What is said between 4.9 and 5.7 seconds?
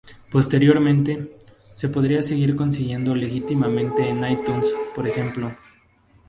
por ejemplo.